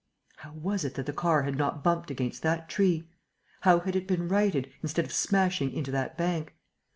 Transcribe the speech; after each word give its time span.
How 0.37 0.53
was 0.53 0.83
it 0.83 0.95
that 0.95 1.05
the 1.05 1.13
car 1.13 1.43
had 1.43 1.55
not 1.59 1.83
bumped 1.83 2.09
against 2.09 2.41
that 2.41 2.67
tree? 2.67 3.07
How 3.59 3.81
had 3.81 3.95
it 3.95 4.07
been 4.07 4.27
righted, 4.27 4.71
instead 4.81 5.05
of 5.05 5.13
smashing 5.13 5.71
into 5.71 5.91
that 5.91 6.17
bank? 6.17 6.55